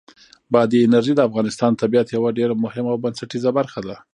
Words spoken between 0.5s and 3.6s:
بادي انرژي د افغانستان د طبیعت یوه ډېره مهمه او بنسټیزه